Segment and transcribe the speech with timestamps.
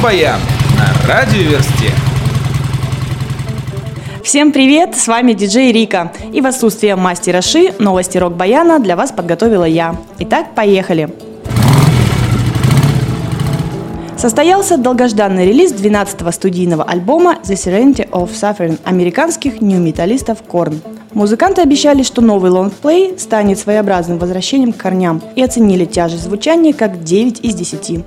[0.00, 0.40] Рок-баян
[0.78, 1.92] на радиоверсте.
[4.24, 6.10] Всем привет, с вами диджей Рика.
[6.32, 9.94] И в отсутствие мастера Ши новости рок-баяна для вас подготовила я.
[10.18, 11.10] Итак, поехали.
[14.16, 20.78] Состоялся долгожданный релиз 12-го студийного альбома The Serenity of Suffering американских нью-металлистов Korn.
[21.12, 27.04] Музыканты обещали, что новый лонгплей станет своеобразным возвращением к корням и оценили тяжесть звучания как
[27.04, 28.02] 9 из 10.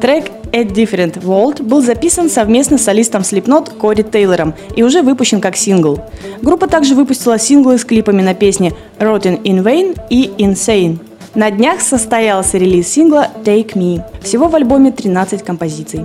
[0.00, 5.40] Трек «A Different World» был записан совместно с солистом Slipknot Кори Тейлором и уже выпущен
[5.40, 6.00] как сингл.
[6.40, 10.98] Группа также выпустила синглы с клипами на песни «Rotten in Vain» и «Insane».
[11.34, 14.02] На днях состоялся релиз сингла «Take Me».
[14.22, 16.04] Всего в альбоме 13 композиций.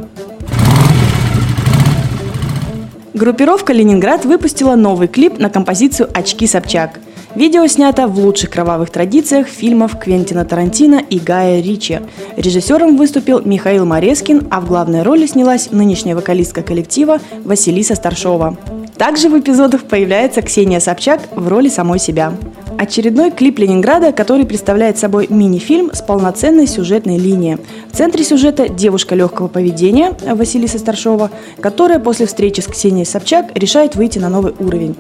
[3.14, 7.00] Группировка «Ленинград» выпустила новый клип на композицию «Очки Собчак».
[7.36, 12.00] Видео снято в лучших кровавых традициях фильмов Квентина Тарантино и Гая Ричи.
[12.38, 18.56] Режиссером выступил Михаил Морескин, а в главной роли снялась нынешняя вокалистка коллектива Василиса Старшова.
[18.98, 22.34] Также в эпизодах появляется Ксения Собчак в роли самой себя.
[22.78, 27.58] Очередной клип Ленинграда, который представляет собой мини-фильм с полноценной сюжетной линией.
[27.92, 31.30] В центре сюжета девушка легкого поведения Василиса Старшова,
[31.62, 34.96] которая после встречи с Ксенией Собчак решает выйти на новый уровень.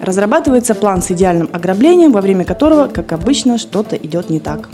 [0.00, 4.68] Разрабатывается план с идеальным ограблением, во время которого, как обычно, что-то идет не так.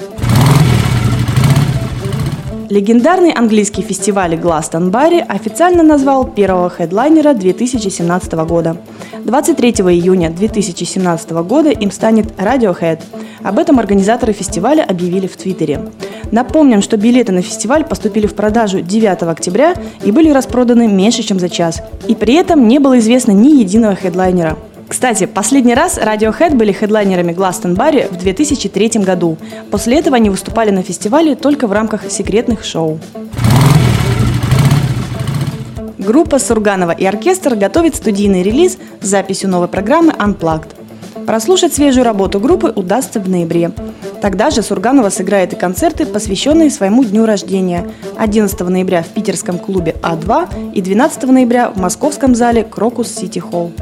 [2.72, 8.78] Легендарный английский фестиваль Гластонбарри официально назвал первого хедлайнера 2017 года.
[9.26, 13.00] 23 июня 2017 года им станет Radiohead.
[13.42, 15.90] Об этом организаторы фестиваля объявили в Твиттере.
[16.30, 21.38] Напомним, что билеты на фестиваль поступили в продажу 9 октября и были распроданы меньше, чем
[21.38, 21.82] за час.
[22.08, 24.56] И при этом не было известно ни единого хедлайнера.
[24.92, 29.38] Кстати, последний раз Radiohead были хедлайнерами Glastonbury в 2003 году.
[29.70, 33.00] После этого они выступали на фестивале только в рамках секретных шоу.
[35.96, 40.68] Группа Сурганова и оркестр готовит студийный релиз с записью новой программы Unplugged.
[41.24, 43.70] Прослушать свежую работу группы удастся в ноябре.
[44.20, 47.88] Тогда же Сурганова сыграет и концерты, посвященные своему дню рождения.
[48.18, 53.72] 11 ноября в питерском клубе А2 и 12 ноября в московском зале Крокус Сити Холл.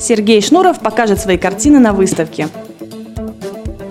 [0.00, 2.48] Сергей Шнуров покажет свои картины на выставке.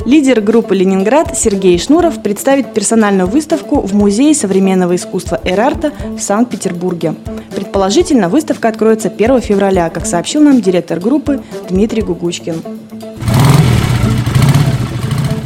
[0.07, 7.13] Лидер группы «Ленинград» Сергей Шнуров представит персональную выставку в Музее современного искусства Эрарта в Санкт-Петербурге.
[7.55, 12.55] Предположительно, выставка откроется 1 февраля, как сообщил нам директор группы Дмитрий Гугучкин.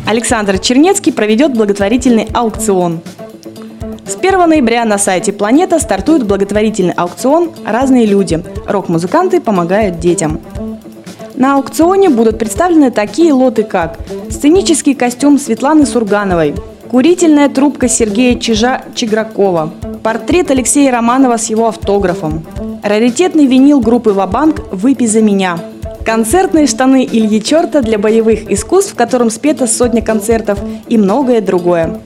[0.07, 3.01] Александр Чернецкий проведет благотворительный аукцион.
[4.05, 8.41] С 1 ноября на сайте «Планета» стартует благотворительный аукцион «Разные люди.
[8.65, 10.39] Рок-музыканты помогают детям».
[11.35, 13.97] На аукционе будут представлены такие лоты, как
[14.29, 16.53] сценический костюм Светланы Сургановой,
[16.89, 19.71] курительная трубка Сергея Чижа-Чигракова,
[20.03, 22.45] портрет Алексея Романова с его автографом,
[22.83, 25.57] раритетный винил группы «Вабанк» «Выпей за меня»,
[26.05, 31.99] концертные штаны Ильи Черта для боевых искусств, в котором спета сотня концертов и многое другое.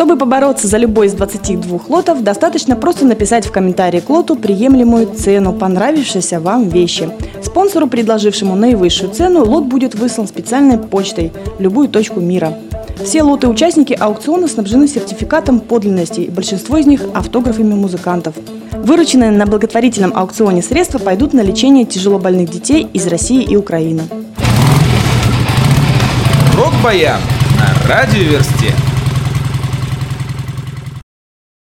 [0.00, 5.08] Чтобы побороться за любой из 22 лотов, достаточно просто написать в комментарии к лоту приемлемую
[5.14, 7.10] цену понравившейся вам вещи.
[7.44, 12.54] Спонсору, предложившему наивысшую цену, лот будет выслан специальной почтой в любую точку мира.
[13.04, 18.36] Все лоты-участники аукциона снабжены сертификатом подлинности, и большинство из них– автографами музыкантов.
[18.72, 24.04] Вырученные на благотворительном аукционе средства пойдут на лечение тяжелобольных детей из России и Украины.
[26.56, 27.20] Рок-баян
[27.58, 28.72] на радиоверсте.